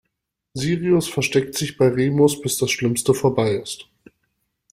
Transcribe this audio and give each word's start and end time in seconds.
Sirius 0.57 1.07
versteckt 1.09 1.53
sich 1.53 1.77
bei 1.77 1.87
Remus, 1.87 2.41
bis 2.41 2.57
das 2.57 2.71
Schlimmste 2.71 3.13
vorbei 3.13 3.51
ist. 3.53 3.87